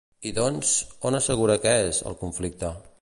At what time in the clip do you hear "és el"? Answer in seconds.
1.83-2.19